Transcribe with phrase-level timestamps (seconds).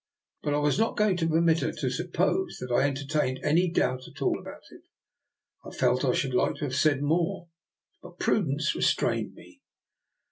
[0.41, 4.07] But I was not going to permit her to suppose that I entertained any doubt
[4.07, 4.81] at all about it.
[5.63, 7.49] I felt I should like to have said more,
[8.01, 9.61] but prudence restrained me.